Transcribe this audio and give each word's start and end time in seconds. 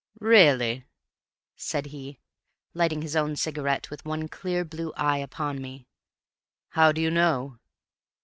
"Really?" 0.19 0.87
said 1.55 1.85
he, 1.85 2.19
lighting 2.73 3.03
his 3.03 3.15
own 3.15 3.35
cigarette 3.35 3.91
with 3.91 4.03
one 4.03 4.27
clear 4.29 4.65
blue 4.65 4.91
eye 4.97 5.19
upon 5.19 5.61
me. 5.61 5.85
"How 6.69 6.91
do 6.91 6.99
you 6.99 7.11
know?" 7.11 7.59